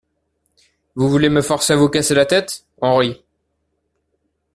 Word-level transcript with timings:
Vous 0.95 1.09
voulez 1.09 1.29
me 1.29 1.43
forcer 1.43 1.73
à 1.73 1.75
vous 1.75 1.87
casser 1.87 2.15
la 2.15 2.25
tête? 2.25 2.65
HENRI. 2.81 3.23